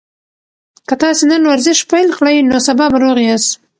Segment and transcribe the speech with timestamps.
[0.87, 3.51] که تاسي نن ورزش پیل کړئ نو سبا به روغ یاست.